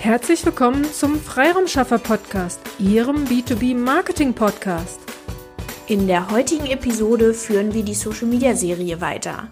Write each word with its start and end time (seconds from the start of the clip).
Herzlich 0.00 0.46
willkommen 0.46 0.86
zum 0.86 1.20
Freiraumschaffer 1.20 1.98
Podcast, 1.98 2.58
Ihrem 2.78 3.26
B2B 3.26 3.76
Marketing 3.76 4.32
Podcast. 4.32 4.98
In 5.88 6.06
der 6.06 6.30
heutigen 6.30 6.64
Episode 6.64 7.34
führen 7.34 7.74
wir 7.74 7.82
die 7.82 7.92
Social 7.92 8.26
Media 8.26 8.56
Serie 8.56 9.02
weiter. 9.02 9.48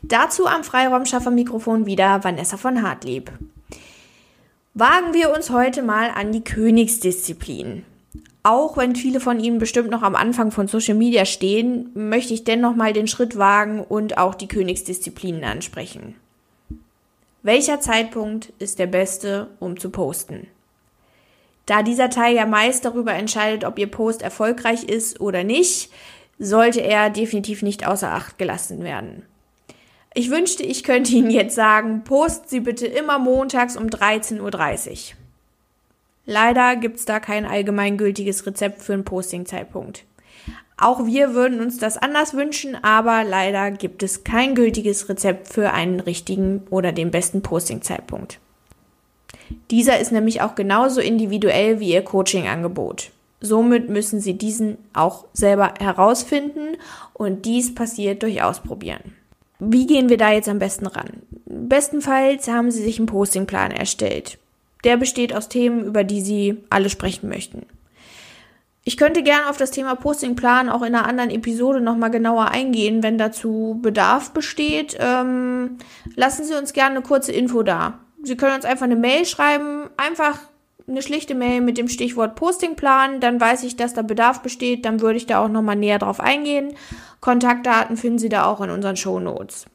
Dazu 0.00 0.46
am 0.46 0.64
Freiraumschaffer 0.64 1.30
Mikrofon 1.30 1.84
wieder 1.84 2.24
Vanessa 2.24 2.56
von 2.56 2.80
Hartlieb. 2.82 3.30
Wagen 4.72 5.12
wir 5.12 5.34
uns 5.34 5.50
heute 5.50 5.82
mal 5.82 6.08
an 6.14 6.32
die 6.32 6.44
Königsdisziplin. 6.44 7.84
Auch 8.42 8.78
wenn 8.78 8.96
viele 8.96 9.20
von 9.20 9.38
Ihnen 9.38 9.58
bestimmt 9.58 9.90
noch 9.90 10.02
am 10.02 10.16
Anfang 10.16 10.50
von 10.50 10.66
Social 10.66 10.94
Media 10.94 11.26
stehen, 11.26 11.90
möchte 11.92 12.32
ich 12.32 12.44
dennoch 12.44 12.74
mal 12.74 12.94
den 12.94 13.06
Schritt 13.06 13.36
wagen 13.36 13.84
und 13.84 14.16
auch 14.16 14.34
die 14.34 14.48
Königsdisziplinen 14.48 15.44
ansprechen. 15.44 16.14
Welcher 17.42 17.80
Zeitpunkt 17.80 18.52
ist 18.58 18.78
der 18.78 18.86
beste, 18.86 19.48
um 19.60 19.80
zu 19.80 19.90
posten? 19.90 20.46
Da 21.64 21.82
dieser 21.82 22.10
Teil 22.10 22.34
ja 22.34 22.44
meist 22.44 22.84
darüber 22.84 23.14
entscheidet, 23.14 23.64
ob 23.64 23.78
Ihr 23.78 23.86
Post 23.86 24.22
erfolgreich 24.22 24.84
ist 24.84 25.20
oder 25.20 25.42
nicht, 25.42 25.90
sollte 26.38 26.80
er 26.80 27.08
definitiv 27.08 27.62
nicht 27.62 27.86
außer 27.86 28.10
Acht 28.10 28.38
gelassen 28.38 28.82
werden. 28.82 29.24
Ich 30.12 30.30
wünschte, 30.30 30.64
ich 30.64 30.84
könnte 30.84 31.12
Ihnen 31.12 31.30
jetzt 31.30 31.54
sagen, 31.54 32.02
post 32.04 32.50
Sie 32.50 32.60
bitte 32.60 32.86
immer 32.86 33.18
montags 33.18 33.76
um 33.76 33.86
13.30 33.86 34.40
Uhr. 34.40 35.16
Leider 36.26 36.76
gibt's 36.76 37.04
da 37.06 37.20
kein 37.20 37.46
allgemeingültiges 37.46 38.44
Rezept 38.46 38.82
für 38.82 38.92
einen 38.92 39.04
Posting-Zeitpunkt. 39.04 40.04
Auch 40.80 41.04
wir 41.04 41.34
würden 41.34 41.60
uns 41.60 41.76
das 41.76 41.98
anders 41.98 42.32
wünschen, 42.32 42.74
aber 42.82 43.22
leider 43.22 43.70
gibt 43.70 44.02
es 44.02 44.24
kein 44.24 44.54
gültiges 44.54 45.10
Rezept 45.10 45.48
für 45.48 45.72
einen 45.72 46.00
richtigen 46.00 46.62
oder 46.70 46.92
den 46.92 47.10
besten 47.10 47.42
Posting-Zeitpunkt. 47.42 48.38
Dieser 49.70 50.00
ist 50.00 50.10
nämlich 50.10 50.40
auch 50.40 50.54
genauso 50.54 51.02
individuell 51.02 51.80
wie 51.80 51.92
Ihr 51.92 52.02
Coaching-Angebot. 52.02 53.10
Somit 53.42 53.90
müssen 53.90 54.20
Sie 54.20 54.34
diesen 54.34 54.78
auch 54.94 55.26
selber 55.34 55.74
herausfinden 55.78 56.78
und 57.12 57.44
dies 57.44 57.74
passiert 57.74 58.22
durch 58.22 58.42
Ausprobieren. 58.42 59.14
Wie 59.58 59.86
gehen 59.86 60.08
wir 60.08 60.16
da 60.16 60.32
jetzt 60.32 60.48
am 60.48 60.58
besten 60.58 60.86
ran? 60.86 61.22
Bestenfalls 61.44 62.48
haben 62.48 62.70
Sie 62.70 62.82
sich 62.82 62.98
einen 62.98 63.06
Postingplan 63.06 63.70
erstellt. 63.70 64.38
Der 64.84 64.96
besteht 64.96 65.34
aus 65.34 65.48
Themen, 65.50 65.84
über 65.84 66.04
die 66.04 66.22
Sie 66.22 66.56
alle 66.70 66.88
sprechen 66.88 67.28
möchten. 67.28 67.66
Ich 68.90 68.96
könnte 68.96 69.22
gerne 69.22 69.48
auf 69.48 69.56
das 69.56 69.70
Thema 69.70 69.94
Postingplan 69.94 70.68
auch 70.68 70.82
in 70.82 70.96
einer 70.96 71.06
anderen 71.06 71.30
Episode 71.30 71.80
nochmal 71.80 72.10
genauer 72.10 72.48
eingehen, 72.48 73.04
wenn 73.04 73.18
dazu 73.18 73.78
Bedarf 73.80 74.32
besteht. 74.32 74.96
Ähm, 74.98 75.78
lassen 76.16 76.44
Sie 76.44 76.58
uns 76.58 76.72
gerne 76.72 76.96
eine 76.96 77.02
kurze 77.02 77.30
Info 77.30 77.62
da. 77.62 78.00
Sie 78.24 78.36
können 78.36 78.56
uns 78.56 78.64
einfach 78.64 78.86
eine 78.86 78.96
Mail 78.96 79.26
schreiben, 79.26 79.88
einfach 79.96 80.40
eine 80.88 81.02
schlichte 81.02 81.36
Mail 81.36 81.60
mit 81.60 81.78
dem 81.78 81.86
Stichwort 81.86 82.34
Postingplan, 82.34 83.20
dann 83.20 83.40
weiß 83.40 83.62
ich, 83.62 83.76
dass 83.76 83.94
da 83.94 84.02
Bedarf 84.02 84.42
besteht, 84.42 84.84
dann 84.84 85.00
würde 85.00 85.18
ich 85.18 85.26
da 85.26 85.38
auch 85.38 85.48
nochmal 85.48 85.76
näher 85.76 86.00
drauf 86.00 86.18
eingehen. 86.18 86.74
Kontaktdaten 87.20 87.96
finden 87.96 88.18
Sie 88.18 88.28
da 88.28 88.46
auch 88.46 88.60
in 88.60 88.70
unseren 88.70 88.96
Show 88.96 89.20
Notes. 89.20 89.66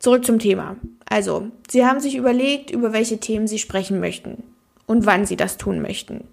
Zurück 0.00 0.24
zum 0.24 0.40
Thema. 0.40 0.74
Also, 1.08 1.46
Sie 1.70 1.86
haben 1.86 2.00
sich 2.00 2.16
überlegt, 2.16 2.72
über 2.72 2.92
welche 2.92 3.20
Themen 3.20 3.46
Sie 3.46 3.60
sprechen 3.60 4.00
möchten 4.00 4.42
und 4.86 5.06
wann 5.06 5.26
Sie 5.26 5.36
das 5.36 5.58
tun 5.58 5.80
möchten. 5.80 6.24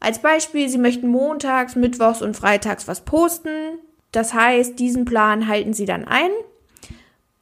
Als 0.00 0.20
Beispiel, 0.20 0.68
Sie 0.68 0.78
möchten 0.78 1.08
montags, 1.08 1.76
mittwochs 1.76 2.22
und 2.22 2.36
freitags 2.36 2.86
was 2.86 3.00
posten. 3.02 3.78
Das 4.12 4.34
heißt, 4.34 4.78
diesen 4.78 5.04
Plan 5.04 5.48
halten 5.48 5.72
Sie 5.72 5.84
dann 5.84 6.04
ein, 6.06 6.30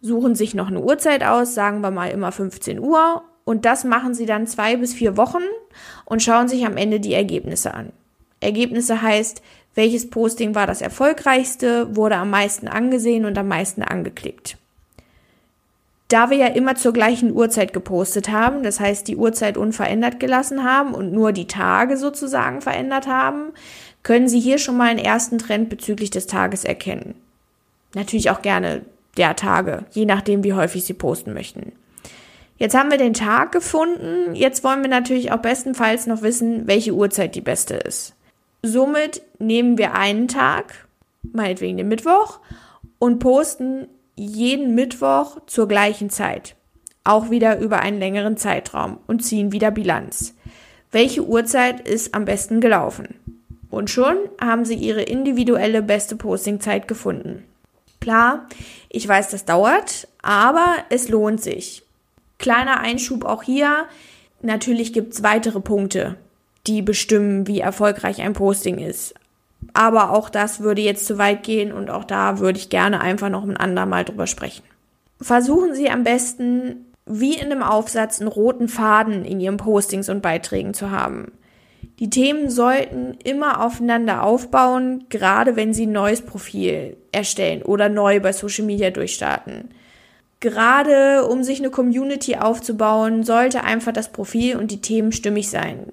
suchen 0.00 0.34
sich 0.34 0.54
noch 0.54 0.68
eine 0.68 0.80
Uhrzeit 0.80 1.24
aus, 1.24 1.54
sagen 1.54 1.80
wir 1.80 1.90
mal 1.90 2.10
immer 2.10 2.32
15 2.32 2.78
Uhr. 2.78 3.22
Und 3.44 3.64
das 3.64 3.84
machen 3.84 4.14
Sie 4.14 4.26
dann 4.26 4.46
zwei 4.46 4.76
bis 4.76 4.94
vier 4.94 5.16
Wochen 5.16 5.42
und 6.04 6.22
schauen 6.22 6.48
sich 6.48 6.64
am 6.64 6.76
Ende 6.76 7.00
die 7.00 7.14
Ergebnisse 7.14 7.74
an. 7.74 7.92
Ergebnisse 8.40 9.02
heißt, 9.02 9.42
welches 9.74 10.08
Posting 10.08 10.54
war 10.54 10.66
das 10.66 10.80
erfolgreichste, 10.80 11.94
wurde 11.96 12.16
am 12.16 12.30
meisten 12.30 12.68
angesehen 12.68 13.24
und 13.24 13.36
am 13.36 13.48
meisten 13.48 13.82
angeklickt. 13.82 14.56
Da 16.08 16.28
wir 16.30 16.36
ja 16.36 16.48
immer 16.48 16.74
zur 16.74 16.92
gleichen 16.92 17.32
Uhrzeit 17.32 17.72
gepostet 17.72 18.30
haben, 18.30 18.62
das 18.62 18.78
heißt 18.78 19.08
die 19.08 19.16
Uhrzeit 19.16 19.56
unverändert 19.56 20.20
gelassen 20.20 20.62
haben 20.62 20.94
und 20.94 21.12
nur 21.12 21.32
die 21.32 21.46
Tage 21.46 21.96
sozusagen 21.96 22.60
verändert 22.60 23.06
haben, 23.06 23.52
können 24.02 24.28
Sie 24.28 24.40
hier 24.40 24.58
schon 24.58 24.76
mal 24.76 24.90
einen 24.90 24.98
ersten 24.98 25.38
Trend 25.38 25.70
bezüglich 25.70 26.10
des 26.10 26.26
Tages 26.26 26.64
erkennen. 26.64 27.14
Natürlich 27.94 28.30
auch 28.30 28.42
gerne 28.42 28.82
der 29.16 29.34
Tage, 29.34 29.86
je 29.92 30.04
nachdem, 30.04 30.44
wie 30.44 30.52
häufig 30.52 30.84
Sie 30.84 30.92
posten 30.92 31.32
möchten. 31.32 31.72
Jetzt 32.58 32.76
haben 32.76 32.90
wir 32.90 32.98
den 32.98 33.14
Tag 33.14 33.52
gefunden, 33.52 34.34
jetzt 34.34 34.62
wollen 34.62 34.82
wir 34.82 34.90
natürlich 34.90 35.32
auch 35.32 35.38
bestenfalls 35.38 36.06
noch 36.06 36.22
wissen, 36.22 36.66
welche 36.66 36.92
Uhrzeit 36.92 37.34
die 37.34 37.40
beste 37.40 37.74
ist. 37.74 38.14
Somit 38.62 39.22
nehmen 39.38 39.78
wir 39.78 39.94
einen 39.94 40.28
Tag, 40.28 40.86
meinetwegen 41.22 41.76
den 41.76 41.88
Mittwoch, 41.88 42.40
und 42.98 43.18
posten 43.18 43.88
jeden 44.16 44.74
Mittwoch 44.74 45.38
zur 45.46 45.68
gleichen 45.68 46.10
Zeit. 46.10 46.56
Auch 47.04 47.30
wieder 47.30 47.58
über 47.58 47.80
einen 47.80 47.98
längeren 47.98 48.36
Zeitraum 48.36 48.98
und 49.06 49.24
ziehen 49.24 49.52
wieder 49.52 49.70
Bilanz. 49.70 50.34
Welche 50.90 51.26
Uhrzeit 51.26 51.86
ist 51.86 52.14
am 52.14 52.24
besten 52.24 52.60
gelaufen? 52.60 53.16
Und 53.70 53.90
schon 53.90 54.16
haben 54.40 54.64
Sie 54.64 54.76
Ihre 54.76 55.02
individuelle 55.02 55.82
beste 55.82 56.14
Postingzeit 56.16 56.86
gefunden. 56.86 57.44
Klar, 58.00 58.46
ich 58.88 59.06
weiß, 59.08 59.30
das 59.30 59.44
dauert, 59.44 60.06
aber 60.22 60.76
es 60.90 61.08
lohnt 61.08 61.42
sich. 61.42 61.82
Kleiner 62.38 62.80
Einschub 62.80 63.24
auch 63.24 63.42
hier. 63.42 63.86
Natürlich 64.42 64.92
gibt 64.92 65.14
es 65.14 65.22
weitere 65.22 65.60
Punkte, 65.60 66.16
die 66.66 66.82
bestimmen, 66.82 67.46
wie 67.46 67.60
erfolgreich 67.60 68.20
ein 68.20 68.34
Posting 68.34 68.78
ist. 68.78 69.14
Aber 69.72 70.10
auch 70.10 70.28
das 70.28 70.60
würde 70.60 70.82
jetzt 70.82 71.06
zu 71.06 71.18
weit 71.18 71.42
gehen 71.42 71.72
und 71.72 71.90
auch 71.90 72.04
da 72.04 72.38
würde 72.38 72.58
ich 72.58 72.68
gerne 72.68 73.00
einfach 73.00 73.30
noch 73.30 73.44
ein 73.44 73.56
andermal 73.56 74.04
drüber 74.04 74.26
sprechen. 74.26 74.62
Versuchen 75.20 75.74
Sie 75.74 75.90
am 75.90 76.04
besten, 76.04 76.86
wie 77.06 77.34
in 77.34 77.50
einem 77.50 77.62
Aufsatz, 77.62 78.20
einen 78.20 78.28
roten 78.28 78.68
Faden 78.68 79.24
in 79.24 79.40
Ihren 79.40 79.56
Postings 79.56 80.08
und 80.08 80.22
Beiträgen 80.22 80.74
zu 80.74 80.90
haben. 80.90 81.32
Die 82.00 82.10
Themen 82.10 82.50
sollten 82.50 83.16
immer 83.22 83.64
aufeinander 83.64 84.22
aufbauen, 84.22 85.04
gerade 85.10 85.54
wenn 85.54 85.72
Sie 85.72 85.86
ein 85.86 85.92
neues 85.92 86.22
Profil 86.22 86.96
erstellen 87.12 87.62
oder 87.62 87.88
neu 87.88 88.20
bei 88.20 88.32
Social 88.32 88.64
Media 88.64 88.90
durchstarten. 88.90 89.70
Gerade 90.40 91.26
um 91.26 91.42
sich 91.42 91.60
eine 91.60 91.70
Community 91.70 92.36
aufzubauen, 92.36 93.22
sollte 93.22 93.64
einfach 93.64 93.92
das 93.92 94.10
Profil 94.10 94.56
und 94.56 94.70
die 94.70 94.80
Themen 94.80 95.12
stimmig 95.12 95.48
sein. 95.48 95.86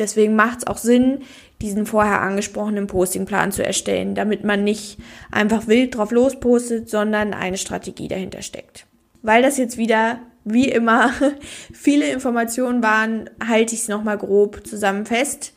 Deswegen 0.00 0.34
macht 0.34 0.60
es 0.60 0.66
auch 0.66 0.78
Sinn, 0.78 1.20
diesen 1.60 1.86
vorher 1.86 2.22
angesprochenen 2.22 2.86
Postingplan 2.86 3.52
zu 3.52 3.64
erstellen, 3.64 4.14
damit 4.14 4.44
man 4.44 4.64
nicht 4.64 4.98
einfach 5.30 5.66
wild 5.66 5.94
drauf 5.94 6.10
lospostet, 6.10 6.88
sondern 6.88 7.34
eine 7.34 7.58
Strategie 7.58 8.08
dahinter 8.08 8.42
steckt. 8.42 8.86
Weil 9.22 9.42
das 9.42 9.58
jetzt 9.58 9.76
wieder, 9.76 10.18
wie 10.44 10.68
immer, 10.68 11.12
viele 11.72 12.10
Informationen 12.10 12.82
waren, 12.82 13.28
halte 13.46 13.74
ich 13.74 13.82
es 13.82 13.88
nochmal 13.88 14.16
grob 14.16 14.66
zusammen 14.66 15.04
fest. 15.04 15.52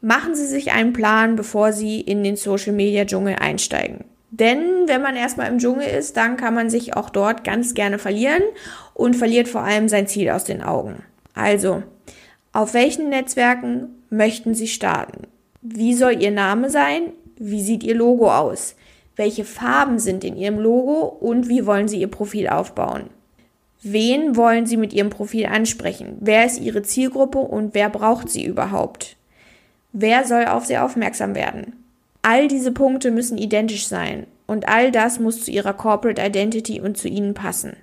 Machen 0.00 0.36
Sie 0.36 0.46
sich 0.46 0.70
einen 0.70 0.92
Plan, 0.92 1.34
bevor 1.34 1.72
Sie 1.72 2.00
in 2.00 2.22
den 2.22 2.36
Social 2.36 2.72
Media 2.72 3.04
Dschungel 3.04 3.36
einsteigen. 3.40 4.04
Denn 4.30 4.86
wenn 4.86 5.02
man 5.02 5.16
erstmal 5.16 5.50
im 5.50 5.58
Dschungel 5.58 5.88
ist, 5.88 6.16
dann 6.16 6.36
kann 6.36 6.54
man 6.54 6.70
sich 6.70 6.96
auch 6.96 7.10
dort 7.10 7.42
ganz 7.42 7.74
gerne 7.74 7.98
verlieren 7.98 8.42
und 8.94 9.16
verliert 9.16 9.48
vor 9.48 9.62
allem 9.62 9.88
sein 9.88 10.06
Ziel 10.06 10.30
aus 10.30 10.44
den 10.44 10.62
Augen. 10.62 11.02
Also, 11.34 11.82
auf 12.56 12.72
welchen 12.72 13.10
Netzwerken 13.10 13.90
möchten 14.08 14.54
Sie 14.54 14.66
starten? 14.66 15.26
Wie 15.60 15.92
soll 15.92 16.22
Ihr 16.22 16.30
Name 16.30 16.70
sein? 16.70 17.12
Wie 17.36 17.60
sieht 17.60 17.84
Ihr 17.84 17.94
Logo 17.94 18.32
aus? 18.32 18.76
Welche 19.14 19.44
Farben 19.44 19.98
sind 19.98 20.24
in 20.24 20.36
Ihrem 20.36 20.58
Logo 20.58 21.02
und 21.02 21.50
wie 21.50 21.66
wollen 21.66 21.86
Sie 21.86 22.00
Ihr 22.00 22.10
Profil 22.10 22.48
aufbauen? 22.48 23.10
Wen 23.82 24.36
wollen 24.36 24.64
Sie 24.64 24.78
mit 24.78 24.94
Ihrem 24.94 25.10
Profil 25.10 25.44
ansprechen? 25.44 26.16
Wer 26.20 26.46
ist 26.46 26.58
Ihre 26.58 26.80
Zielgruppe 26.80 27.40
und 27.40 27.74
wer 27.74 27.90
braucht 27.90 28.30
Sie 28.30 28.46
überhaupt? 28.46 29.16
Wer 29.92 30.24
soll 30.24 30.46
auf 30.46 30.64
Sie 30.64 30.78
aufmerksam 30.78 31.34
werden? 31.34 31.84
All 32.22 32.48
diese 32.48 32.72
Punkte 32.72 33.10
müssen 33.10 33.36
identisch 33.36 33.86
sein 33.86 34.26
und 34.46 34.66
all 34.66 34.90
das 34.90 35.20
muss 35.20 35.44
zu 35.44 35.50
Ihrer 35.50 35.74
Corporate 35.74 36.22
Identity 36.22 36.80
und 36.80 36.96
zu 36.96 37.06
Ihnen 37.06 37.34
passen. 37.34 37.76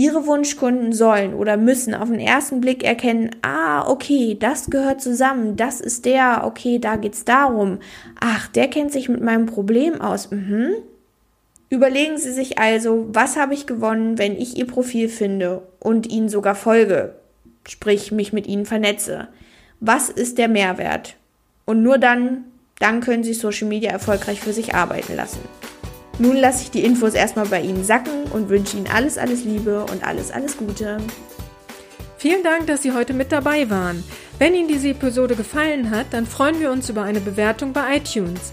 Ihre 0.00 0.26
Wunschkunden 0.26 0.94
sollen 0.94 1.34
oder 1.34 1.58
müssen 1.58 1.94
auf 1.94 2.08
den 2.08 2.20
ersten 2.20 2.62
Blick 2.62 2.82
erkennen, 2.84 3.32
ah, 3.42 3.86
okay, 3.86 4.34
das 4.40 4.70
gehört 4.70 5.02
zusammen, 5.02 5.56
das 5.56 5.82
ist 5.82 6.06
der, 6.06 6.44
okay, 6.46 6.78
da 6.78 6.96
geht's 6.96 7.26
darum. 7.26 7.80
Ach, 8.18 8.48
der 8.48 8.68
kennt 8.68 8.92
sich 8.92 9.10
mit 9.10 9.20
meinem 9.20 9.44
Problem 9.44 10.00
aus. 10.00 10.30
Mhm. 10.30 10.70
Überlegen 11.68 12.16
Sie 12.16 12.32
sich 12.32 12.58
also, 12.58 13.08
was 13.12 13.36
habe 13.36 13.52
ich 13.52 13.66
gewonnen, 13.66 14.16
wenn 14.16 14.36
ich 14.36 14.56
Ihr 14.56 14.66
Profil 14.66 15.10
finde 15.10 15.60
und 15.80 16.10
Ihnen 16.10 16.30
sogar 16.30 16.54
folge, 16.54 17.16
sprich 17.68 18.10
mich 18.10 18.32
mit 18.32 18.46
Ihnen 18.46 18.64
vernetze. 18.64 19.28
Was 19.80 20.08
ist 20.08 20.38
der 20.38 20.48
Mehrwert? 20.48 21.16
Und 21.66 21.82
nur 21.82 21.98
dann, 21.98 22.44
dann 22.78 23.02
können 23.02 23.22
Sie 23.22 23.34
Social 23.34 23.68
Media 23.68 23.90
erfolgreich 23.90 24.40
für 24.40 24.54
sich 24.54 24.74
arbeiten 24.74 25.14
lassen. 25.14 25.40
Nun 26.20 26.36
lasse 26.36 26.64
ich 26.64 26.70
die 26.70 26.84
Infos 26.84 27.14
erstmal 27.14 27.46
bei 27.46 27.62
Ihnen 27.62 27.82
sacken 27.82 28.24
und 28.30 28.50
wünsche 28.50 28.76
Ihnen 28.76 28.88
alles, 28.88 29.16
alles 29.16 29.42
Liebe 29.42 29.86
und 29.86 30.04
alles, 30.04 30.30
alles 30.30 30.58
Gute. 30.58 30.98
Vielen 32.18 32.42
Dank, 32.42 32.66
dass 32.66 32.82
Sie 32.82 32.92
heute 32.92 33.14
mit 33.14 33.32
dabei 33.32 33.70
waren. 33.70 34.04
Wenn 34.38 34.54
Ihnen 34.54 34.68
diese 34.68 34.90
Episode 34.90 35.34
gefallen 35.34 35.90
hat, 35.90 36.08
dann 36.10 36.26
freuen 36.26 36.60
wir 36.60 36.70
uns 36.70 36.90
über 36.90 37.04
eine 37.04 37.20
Bewertung 37.20 37.72
bei 37.72 37.96
iTunes. 37.96 38.52